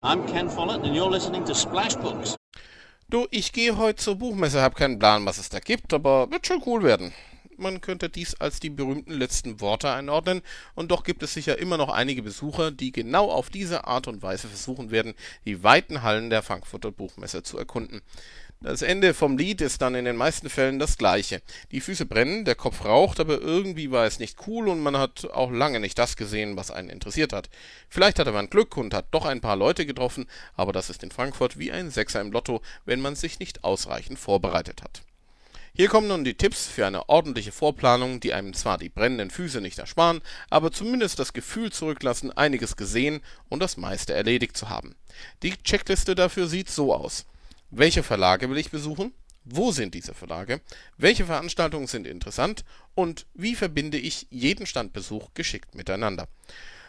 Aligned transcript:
I'm 0.00 0.24
Ken 0.28 0.48
Follett 0.48 0.84
and 0.84 0.94
you're 0.94 1.10
listening 1.10 1.44
to 1.44 1.54
Splash 1.54 1.96
Books. 1.96 2.36
Du, 3.08 3.26
ich 3.32 3.50
gehe 3.50 3.76
heute 3.76 3.96
zur 3.96 4.14
Buchmesse, 4.14 4.62
hab 4.62 4.76
keinen 4.76 5.00
Plan, 5.00 5.26
was 5.26 5.38
es 5.38 5.48
da 5.48 5.58
gibt, 5.58 5.92
aber 5.92 6.30
wird 6.30 6.46
schon 6.46 6.62
cool 6.66 6.84
werden. 6.84 7.12
Man 7.56 7.80
könnte 7.80 8.08
dies 8.08 8.36
als 8.36 8.60
die 8.60 8.70
berühmten 8.70 9.10
letzten 9.10 9.60
Worte 9.60 9.90
einordnen, 9.90 10.42
und 10.76 10.92
doch 10.92 11.02
gibt 11.02 11.24
es 11.24 11.34
sicher 11.34 11.58
immer 11.58 11.78
noch 11.78 11.88
einige 11.88 12.22
Besucher, 12.22 12.70
die 12.70 12.92
genau 12.92 13.28
auf 13.28 13.50
diese 13.50 13.88
Art 13.88 14.06
und 14.06 14.22
Weise 14.22 14.46
versuchen 14.46 14.92
werden, 14.92 15.14
die 15.44 15.64
weiten 15.64 16.04
Hallen 16.04 16.30
der 16.30 16.44
Frankfurter 16.44 16.92
Buchmesse 16.92 17.42
zu 17.42 17.58
erkunden. 17.58 18.00
Das 18.60 18.82
Ende 18.82 19.14
vom 19.14 19.38
Lied 19.38 19.60
ist 19.60 19.82
dann 19.82 19.94
in 19.94 20.04
den 20.04 20.16
meisten 20.16 20.50
Fällen 20.50 20.80
das 20.80 20.98
gleiche. 20.98 21.42
Die 21.70 21.80
Füße 21.80 22.06
brennen, 22.06 22.44
der 22.44 22.56
Kopf 22.56 22.84
raucht, 22.84 23.20
aber 23.20 23.40
irgendwie 23.40 23.92
war 23.92 24.04
es 24.04 24.18
nicht 24.18 24.48
cool 24.48 24.66
und 24.66 24.80
man 24.80 24.96
hat 24.96 25.26
auch 25.26 25.52
lange 25.52 25.78
nicht 25.78 25.96
das 25.96 26.16
gesehen, 26.16 26.56
was 26.56 26.72
einen 26.72 26.90
interessiert 26.90 27.32
hat. 27.32 27.48
Vielleicht 27.88 28.18
hatte 28.18 28.32
man 28.32 28.50
Glück 28.50 28.76
und 28.76 28.94
hat 28.94 29.06
doch 29.12 29.26
ein 29.26 29.40
paar 29.40 29.54
Leute 29.54 29.86
getroffen, 29.86 30.26
aber 30.56 30.72
das 30.72 30.90
ist 30.90 31.04
in 31.04 31.12
Frankfurt 31.12 31.56
wie 31.60 31.70
ein 31.70 31.92
Sechser 31.92 32.20
im 32.20 32.32
Lotto, 32.32 32.60
wenn 32.84 33.00
man 33.00 33.14
sich 33.14 33.38
nicht 33.38 33.62
ausreichend 33.62 34.18
vorbereitet 34.18 34.82
hat. 34.82 35.02
Hier 35.72 35.88
kommen 35.88 36.08
nun 36.08 36.24
die 36.24 36.34
Tipps 36.34 36.66
für 36.66 36.84
eine 36.84 37.08
ordentliche 37.08 37.52
Vorplanung, 37.52 38.18
die 38.18 38.32
einem 38.32 38.54
zwar 38.54 38.76
die 38.76 38.88
brennenden 38.88 39.30
Füße 39.30 39.60
nicht 39.60 39.78
ersparen, 39.78 40.20
aber 40.50 40.72
zumindest 40.72 41.20
das 41.20 41.32
Gefühl 41.32 41.70
zurücklassen, 41.70 42.36
einiges 42.36 42.74
gesehen 42.74 43.20
und 43.48 43.60
das 43.60 43.76
meiste 43.76 44.14
erledigt 44.14 44.56
zu 44.56 44.68
haben. 44.68 44.96
Die 45.44 45.56
Checkliste 45.62 46.16
dafür 46.16 46.48
sieht 46.48 46.68
so 46.68 46.92
aus. 46.92 47.24
Welche 47.70 48.02
Verlage 48.02 48.48
will 48.48 48.56
ich 48.56 48.70
besuchen? 48.70 49.12
Wo 49.44 49.72
sind 49.72 49.94
diese 49.94 50.14
Verlage? 50.14 50.60
Welche 50.96 51.26
Veranstaltungen 51.26 51.86
sind 51.86 52.06
interessant? 52.06 52.64
Und 52.94 53.26
wie 53.34 53.54
verbinde 53.54 53.98
ich 53.98 54.26
jeden 54.30 54.66
Standbesuch 54.66 55.34
geschickt 55.34 55.74
miteinander? 55.74 56.28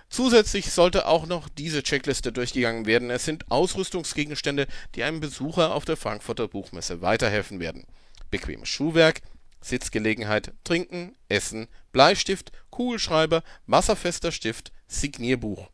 Zusätzlich 0.09 0.71
sollte 0.71 1.05
auch 1.05 1.25
noch 1.27 1.49
diese 1.49 1.83
Checkliste 1.83 2.31
durchgegangen 2.31 2.85
werden. 2.85 3.09
Es 3.11 3.25
sind 3.25 3.51
Ausrüstungsgegenstände, 3.51 4.67
die 4.95 5.03
einem 5.03 5.19
Besucher 5.19 5.73
auf 5.75 5.85
der 5.85 5.97
Frankfurter 5.97 6.47
Buchmesse 6.47 7.01
weiterhelfen 7.01 7.59
werden. 7.59 7.85
Bequemes 8.31 8.69
Schuhwerk, 8.69 9.21
Sitzgelegenheit, 9.61 10.53
Trinken, 10.63 11.15
Essen, 11.27 11.67
Bleistift, 11.91 12.51
Kugelschreiber, 12.71 13.43
wasserfester 13.67 14.31
Stift, 14.31 14.71
Signierbuch. 14.87 15.69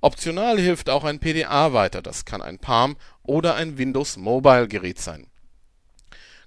Optional 0.00 0.58
hilft 0.58 0.90
auch 0.90 1.04
ein 1.04 1.18
PDA 1.18 1.72
weiter, 1.72 2.02
das 2.02 2.24
kann 2.24 2.42
ein 2.42 2.58
Palm 2.58 2.96
oder 3.22 3.54
ein 3.54 3.78
Windows 3.78 4.16
Mobile 4.16 4.68
Gerät 4.68 4.98
sein. 4.98 5.26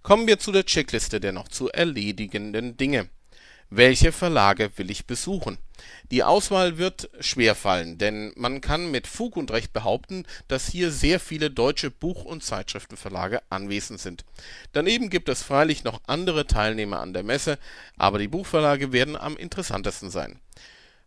Kommen 0.03 0.27
wir 0.27 0.39
zu 0.39 0.51
der 0.51 0.65
Checkliste 0.65 1.19
der 1.19 1.33
noch 1.33 1.47
zu 1.47 1.69
erledigenden 1.69 2.77
Dinge. 2.77 3.09
Welche 3.69 4.13
Verlage 4.13 4.71
will 4.77 4.89
ich 4.89 5.07
besuchen? 5.07 5.57
Die 6.09 6.23
Auswahl 6.23 6.77
wird 6.77 7.09
schwer 7.19 7.53
fallen, 7.53 7.97
denn 7.97 8.31
man 8.37 8.61
kann 8.61 8.89
mit 8.91 9.07
Fug 9.07 9.35
und 9.35 9.51
Recht 9.51 9.73
behaupten, 9.73 10.25
dass 10.47 10.69
hier 10.69 10.91
sehr 10.91 11.19
viele 11.19 11.51
deutsche 11.51 11.91
Buch- 11.91 12.23
und 12.23 12.43
Zeitschriftenverlage 12.43 13.41
anwesend 13.49 13.99
sind. 13.99 14.23
Daneben 14.71 15.09
gibt 15.09 15.27
es 15.27 15.43
freilich 15.43 15.83
noch 15.83 15.99
andere 16.07 16.47
Teilnehmer 16.47 17.01
an 17.01 17.11
der 17.11 17.23
Messe, 17.23 17.59
aber 17.97 18.19
die 18.19 18.29
Buchverlage 18.29 18.93
werden 18.93 19.17
am 19.17 19.35
interessantesten 19.35 20.09
sein 20.09 20.39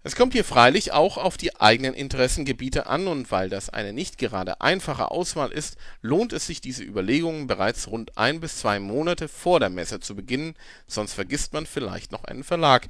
es 0.02 0.16
kommt 0.16 0.32
hier 0.32 0.44
freilich 0.44 0.92
auch 0.92 1.18
auf 1.18 1.36
die 1.36 1.60
eigenen 1.60 1.92
Interessengebiete 1.92 2.86
an, 2.86 3.06
und 3.06 3.30
weil 3.30 3.50
das 3.50 3.68
eine 3.68 3.92
nicht 3.92 4.16
gerade 4.16 4.60
einfache 4.62 5.10
Auswahl 5.10 5.52
ist, 5.52 5.76
lohnt 6.00 6.32
es 6.32 6.46
sich 6.46 6.62
diese 6.62 6.82
Überlegungen 6.82 7.46
bereits 7.46 7.88
rund 7.88 8.16
ein 8.16 8.40
bis 8.40 8.56
zwei 8.56 8.80
Monate 8.80 9.28
vor 9.28 9.60
der 9.60 9.68
Messe 9.68 10.00
zu 10.00 10.16
beginnen, 10.16 10.54
sonst 10.86 11.12
vergisst 11.12 11.52
man 11.52 11.66
vielleicht 11.66 12.12
noch 12.12 12.24
einen 12.24 12.44
Verlag, 12.44 12.88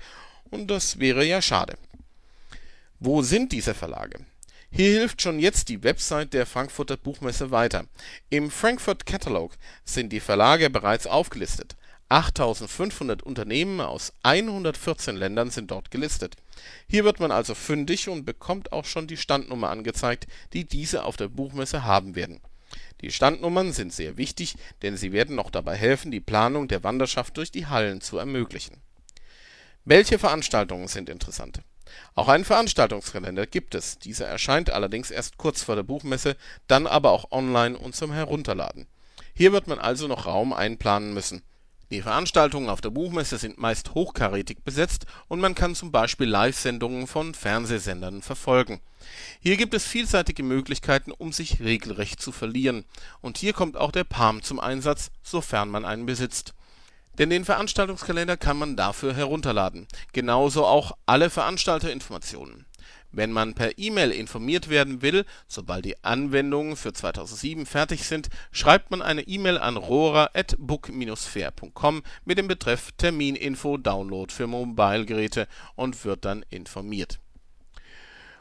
und 0.50 0.70
das 0.70 1.00
wäre 1.00 1.24
ja 1.24 1.42
schade. 1.42 1.76
Wo 3.00 3.22
sind 3.22 3.50
diese 3.50 3.74
Verlage? 3.74 4.20
Hier 4.70 4.90
hilft 4.90 5.20
schon 5.20 5.40
jetzt 5.40 5.68
die 5.68 5.82
Website 5.82 6.32
der 6.32 6.46
Frankfurter 6.46 6.96
Buchmesse 6.96 7.50
weiter. 7.50 7.86
Im 8.28 8.52
Frankfurt 8.52 9.04
Catalog 9.04 9.52
sind 9.84 10.12
die 10.12 10.20
Verlage 10.20 10.70
bereits 10.70 11.08
aufgelistet 11.08 11.74
8500 12.10 13.22
Unternehmen 13.22 13.80
aus 13.80 14.12
114 14.24 15.16
Ländern 15.16 15.50
sind 15.50 15.70
dort 15.70 15.92
gelistet. 15.92 16.36
Hier 16.88 17.04
wird 17.04 17.20
man 17.20 17.30
also 17.30 17.54
fündig 17.54 18.08
und 18.08 18.24
bekommt 18.24 18.72
auch 18.72 18.84
schon 18.84 19.06
die 19.06 19.16
Standnummer 19.16 19.70
angezeigt, 19.70 20.26
die 20.52 20.64
diese 20.64 21.04
auf 21.04 21.16
der 21.16 21.28
Buchmesse 21.28 21.84
haben 21.84 22.16
werden. 22.16 22.40
Die 23.00 23.12
Standnummern 23.12 23.72
sind 23.72 23.92
sehr 23.92 24.16
wichtig, 24.16 24.56
denn 24.82 24.96
sie 24.96 25.12
werden 25.12 25.36
noch 25.36 25.50
dabei 25.50 25.76
helfen, 25.76 26.10
die 26.10 26.20
Planung 26.20 26.66
der 26.66 26.82
Wanderschaft 26.82 27.36
durch 27.36 27.52
die 27.52 27.66
Hallen 27.66 28.00
zu 28.00 28.18
ermöglichen. 28.18 28.76
Welche 29.84 30.18
Veranstaltungen 30.18 30.88
sind 30.88 31.08
interessant? 31.08 31.62
Auch 32.14 32.28
einen 32.28 32.44
Veranstaltungskalender 32.44 33.46
gibt 33.46 33.74
es, 33.76 33.98
dieser 33.98 34.26
erscheint 34.26 34.70
allerdings 34.70 35.10
erst 35.10 35.38
kurz 35.38 35.62
vor 35.62 35.76
der 35.76 35.82
Buchmesse, 35.84 36.36
dann 36.66 36.86
aber 36.86 37.12
auch 37.12 37.30
online 37.30 37.78
und 37.78 37.94
zum 37.94 38.12
Herunterladen. 38.12 38.86
Hier 39.32 39.52
wird 39.52 39.68
man 39.68 39.78
also 39.78 40.08
noch 40.08 40.26
Raum 40.26 40.52
einplanen 40.52 41.14
müssen 41.14 41.42
die 41.90 42.02
Veranstaltungen 42.02 42.68
auf 42.68 42.80
der 42.80 42.90
Buchmesse 42.90 43.36
sind 43.36 43.58
meist 43.58 43.94
hochkarätig 43.94 44.58
besetzt 44.64 45.06
und 45.26 45.40
man 45.40 45.56
kann 45.56 45.74
zum 45.74 45.90
Beispiel 45.90 46.28
Live-Sendungen 46.28 47.08
von 47.08 47.34
Fernsehsendern 47.34 48.22
verfolgen. 48.22 48.80
Hier 49.40 49.56
gibt 49.56 49.74
es 49.74 49.86
vielseitige 49.86 50.44
Möglichkeiten, 50.44 51.10
um 51.10 51.32
sich 51.32 51.60
regelrecht 51.60 52.22
zu 52.22 52.30
verlieren. 52.30 52.84
Und 53.20 53.38
hier 53.38 53.52
kommt 53.52 53.76
auch 53.76 53.90
der 53.90 54.04
Palm 54.04 54.42
zum 54.42 54.60
Einsatz, 54.60 55.10
sofern 55.22 55.68
man 55.68 55.84
einen 55.84 56.06
besitzt. 56.06 56.54
Denn 57.18 57.30
den 57.30 57.44
Veranstaltungskalender 57.44 58.36
kann 58.36 58.56
man 58.56 58.76
dafür 58.76 59.14
herunterladen. 59.14 59.88
Genauso 60.12 60.64
auch 60.64 60.92
alle 61.06 61.28
Veranstalterinformationen 61.28 62.66
wenn 63.12 63.32
man 63.32 63.54
per 63.54 63.78
E-Mail 63.78 64.10
informiert 64.10 64.68
werden 64.68 65.00
will, 65.02 65.24
sobald 65.48 65.84
die 65.84 66.02
Anwendungen 66.04 66.76
für 66.76 66.92
2007 66.92 67.66
fertig 67.66 68.04
sind, 68.04 68.28
schreibt 68.52 68.90
man 68.90 69.02
eine 69.02 69.22
E-Mail 69.22 69.58
an 69.58 69.76
rohrer@book-fair.com 69.76 72.02
mit 72.24 72.38
dem 72.38 72.48
Betreff 72.48 72.92
Termininfo 72.96 73.76
Download 73.76 74.32
für 74.32 74.46
Mobilgeräte 74.46 75.46
und 75.74 76.04
wird 76.04 76.24
dann 76.24 76.44
informiert. 76.50 77.18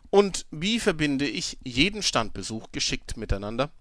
Und 0.10 0.46
wie 0.52 0.80
verbinde 0.80 1.28
ich 1.28 1.58
jeden 1.64 2.02
Standbesuch 2.02 2.72
geschickt 2.72 3.18
miteinander? 3.18 3.72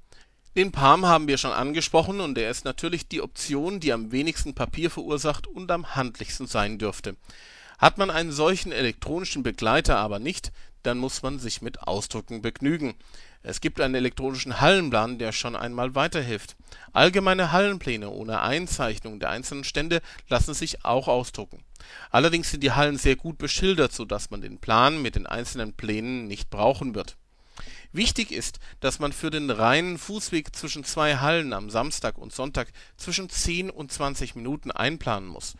Den 0.56 0.72
Palm 0.72 1.06
haben 1.06 1.28
wir 1.28 1.38
schon 1.38 1.52
angesprochen 1.52 2.20
und 2.20 2.36
er 2.36 2.50
ist 2.50 2.64
natürlich 2.64 3.06
die 3.06 3.22
Option, 3.22 3.80
die 3.80 3.92
am 3.92 4.10
wenigsten 4.10 4.54
Papier 4.54 4.90
verursacht 4.90 5.46
und 5.46 5.70
am 5.70 5.94
handlichsten 5.94 6.46
sein 6.46 6.78
dürfte. 6.78 7.16
Hat 7.78 7.96
man 7.96 8.10
einen 8.10 8.32
solchen 8.32 8.72
elektronischen 8.72 9.44
Begleiter 9.44 9.98
aber 9.98 10.18
nicht, 10.18 10.50
dann 10.82 10.98
muss 10.98 11.22
man 11.22 11.38
sich 11.38 11.62
mit 11.62 11.82
Ausdrucken 11.82 12.42
begnügen. 12.42 12.94
Es 13.42 13.60
gibt 13.60 13.80
einen 13.80 13.94
elektronischen 13.94 14.60
Hallenplan, 14.60 15.18
der 15.18 15.32
schon 15.32 15.56
einmal 15.56 15.94
weiterhilft. 15.94 16.56
Allgemeine 16.92 17.52
Hallenpläne 17.52 18.10
ohne 18.10 18.40
Einzeichnung 18.40 19.20
der 19.20 19.30
einzelnen 19.30 19.64
Stände 19.64 20.02
lassen 20.28 20.54
sich 20.54 20.84
auch 20.84 21.08
ausdrucken. 21.08 21.64
Allerdings 22.10 22.50
sind 22.50 22.62
die 22.62 22.72
Hallen 22.72 22.98
sehr 22.98 23.16
gut 23.16 23.38
beschildert, 23.38 23.92
so 23.92 24.04
dass 24.04 24.30
man 24.30 24.40
den 24.40 24.58
Plan 24.58 25.00
mit 25.00 25.14
den 25.14 25.26
einzelnen 25.26 25.72
Plänen 25.74 26.26
nicht 26.26 26.50
brauchen 26.50 26.94
wird. 26.94 27.16
Wichtig 27.90 28.32
ist, 28.32 28.58
dass 28.80 28.98
man 28.98 29.12
für 29.12 29.30
den 29.30 29.50
reinen 29.50 29.96
Fußweg 29.96 30.54
zwischen 30.54 30.84
zwei 30.84 31.16
Hallen 31.16 31.54
am 31.54 31.70
Samstag 31.70 32.18
und 32.18 32.34
Sonntag 32.34 32.70
zwischen 32.98 33.30
10 33.30 33.70
und 33.70 33.90
20 33.90 34.34
Minuten 34.34 34.70
einplanen 34.70 35.28
muss 35.28 35.54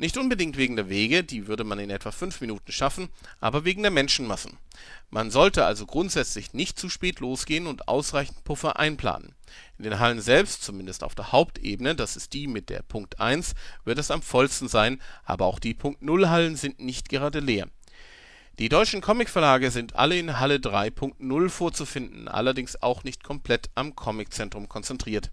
nicht 0.00 0.16
unbedingt 0.16 0.56
wegen 0.56 0.76
der 0.76 0.88
Wege, 0.88 1.22
die 1.22 1.46
würde 1.46 1.62
man 1.62 1.78
in 1.78 1.90
etwa 1.90 2.10
fünf 2.10 2.40
Minuten 2.40 2.72
schaffen, 2.72 3.10
aber 3.38 3.66
wegen 3.66 3.82
der 3.82 3.90
Menschenmassen. 3.90 4.56
Man 5.10 5.30
sollte 5.30 5.66
also 5.66 5.84
grundsätzlich 5.84 6.54
nicht 6.54 6.78
zu 6.78 6.88
spät 6.88 7.20
losgehen 7.20 7.66
und 7.66 7.86
ausreichend 7.86 8.42
Puffer 8.42 8.78
einplanen. 8.78 9.34
In 9.76 9.84
den 9.84 9.98
Hallen 9.98 10.22
selbst, 10.22 10.62
zumindest 10.62 11.04
auf 11.04 11.14
der 11.14 11.32
Hauptebene, 11.32 11.94
das 11.94 12.16
ist 12.16 12.32
die 12.32 12.46
mit 12.46 12.70
der 12.70 12.80
Punkt 12.80 13.20
1, 13.20 13.54
wird 13.84 13.98
es 13.98 14.10
am 14.10 14.22
vollsten 14.22 14.68
sein, 14.68 15.02
aber 15.22 15.44
auch 15.44 15.58
die 15.58 15.74
Punkt 15.74 16.00
0 16.00 16.30
Hallen 16.30 16.56
sind 16.56 16.80
nicht 16.80 17.10
gerade 17.10 17.40
leer. 17.40 17.68
Die 18.58 18.70
deutschen 18.70 19.02
Comicverlage 19.02 19.70
sind 19.70 19.96
alle 19.96 20.18
in 20.18 20.40
Halle 20.40 20.56
3.0 20.56 21.48
vorzufinden, 21.50 22.26
allerdings 22.26 22.82
auch 22.82 23.04
nicht 23.04 23.22
komplett 23.22 23.68
am 23.74 23.94
Comiczentrum 23.94 24.66
konzentriert 24.66 25.30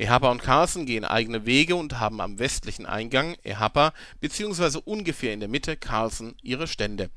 Ehapa 0.00 0.30
und 0.30 0.44
Carlsen 0.44 0.86
gehen 0.86 1.04
eigene 1.04 1.44
Wege 1.44 1.74
und 1.74 1.98
haben 1.98 2.20
am 2.20 2.38
westlichen 2.38 2.86
Eingang 2.86 3.36
Ehapa 3.42 3.92
bzw. 4.20 4.78
ungefähr 4.84 5.34
in 5.34 5.40
der 5.40 5.48
Mitte 5.48 5.76
Carlsen 5.76 6.36
ihre 6.40 6.68
Stände. 6.68 7.10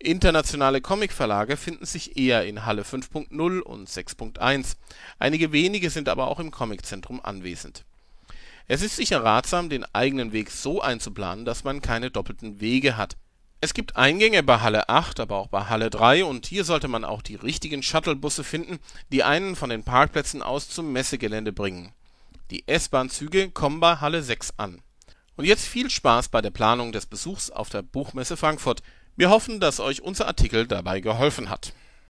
Internationale 0.00 0.80
Comicverlage 0.80 1.56
finden 1.56 1.86
sich 1.86 2.16
eher 2.16 2.44
in 2.44 2.66
Halle 2.66 2.82
5.0 2.82 3.60
und 3.60 3.88
6.1, 3.88 4.74
einige 5.20 5.52
wenige 5.52 5.88
sind 5.88 6.08
aber 6.08 6.26
auch 6.26 6.40
im 6.40 6.50
Comiczentrum 6.50 7.20
anwesend. 7.22 7.84
Es 8.66 8.82
ist 8.82 8.96
sicher 8.96 9.22
ratsam, 9.22 9.68
den 9.68 9.84
eigenen 9.94 10.32
Weg 10.32 10.50
so 10.50 10.82
einzuplanen, 10.82 11.44
dass 11.44 11.62
man 11.62 11.80
keine 11.80 12.10
doppelten 12.10 12.60
Wege 12.60 12.96
hat. 12.96 13.16
Es 13.60 13.72
gibt 13.72 13.96
Eingänge 13.96 14.42
bei 14.42 14.58
Halle 14.58 14.88
8, 14.88 15.20
aber 15.20 15.36
auch 15.36 15.46
bei 15.46 15.66
Halle 15.66 15.90
3 15.90 16.24
und 16.24 16.46
hier 16.46 16.64
sollte 16.64 16.88
man 16.88 17.04
auch 17.04 17.22
die 17.22 17.36
richtigen 17.36 17.84
Shuttlebusse 17.84 18.42
finden, 18.42 18.80
die 19.12 19.22
einen 19.22 19.54
von 19.54 19.70
den 19.70 19.84
Parkplätzen 19.84 20.42
aus 20.42 20.68
zum 20.68 20.92
Messegelände 20.92 21.52
bringen 21.52 21.92
die 22.50 22.66
S-Bahn-Züge 22.68 23.50
kommen 23.50 23.80
bei 23.80 23.96
Halle 23.96 24.22
6 24.22 24.54
an. 24.56 24.82
Und 25.36 25.44
jetzt 25.44 25.66
viel 25.66 25.90
Spaß 25.90 26.28
bei 26.28 26.40
der 26.40 26.50
Planung 26.50 26.92
des 26.92 27.06
Besuchs 27.06 27.50
auf 27.50 27.68
der 27.68 27.82
Buchmesse 27.82 28.36
Frankfurt. 28.36 28.82
Wir 29.16 29.30
hoffen, 29.30 29.60
dass 29.60 29.80
euch 29.80 30.02
unser 30.02 30.26
Artikel 30.26 30.66
dabei 30.66 31.00
geholfen 31.00 31.50
hat 31.50 31.72